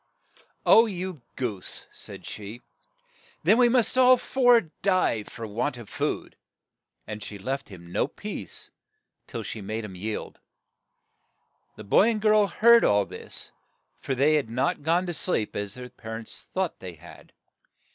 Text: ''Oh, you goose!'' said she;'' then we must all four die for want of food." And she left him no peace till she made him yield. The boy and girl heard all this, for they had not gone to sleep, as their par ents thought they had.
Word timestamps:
''Oh, 0.65 0.87
you 0.87 1.21
goose!'' 1.35 1.85
said 1.91 2.25
she;'' 2.25 2.63
then 3.43 3.59
we 3.59 3.69
must 3.69 3.99
all 3.99 4.17
four 4.17 4.61
die 4.81 5.21
for 5.25 5.45
want 5.45 5.77
of 5.77 5.89
food." 5.89 6.35
And 7.05 7.21
she 7.21 7.37
left 7.37 7.69
him 7.69 7.91
no 7.91 8.07
peace 8.07 8.71
till 9.27 9.43
she 9.43 9.61
made 9.61 9.85
him 9.85 9.93
yield. 9.95 10.39
The 11.75 11.83
boy 11.83 12.09
and 12.09 12.19
girl 12.19 12.47
heard 12.47 12.83
all 12.83 13.05
this, 13.05 13.51
for 13.99 14.15
they 14.15 14.33
had 14.33 14.49
not 14.49 14.81
gone 14.81 15.05
to 15.05 15.13
sleep, 15.13 15.55
as 15.55 15.75
their 15.75 15.87
par 15.89 16.17
ents 16.17 16.49
thought 16.51 16.79
they 16.79 16.93
had. 16.95 17.31